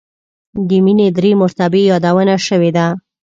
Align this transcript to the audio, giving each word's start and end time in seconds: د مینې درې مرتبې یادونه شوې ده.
د 0.69 0.69
مینې 0.85 1.07
درې 1.17 1.31
مرتبې 1.41 1.81
یادونه 1.91 2.35
شوې 2.47 2.71
ده. 2.77 2.85